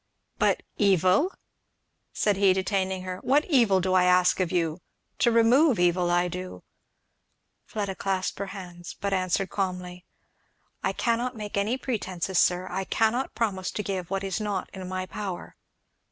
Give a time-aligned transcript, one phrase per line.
[0.39, 1.31] "But evil?"
[2.11, 4.81] said he detaining her, "what evil do I ask of you?
[5.19, 6.63] to remove evil, I do."
[7.67, 10.03] Fleda clasped her hands, but answered calmly,
[10.83, 14.89] "I cannot make any pretences, sir; I cannot promise to give what is not in
[14.89, 15.55] my power."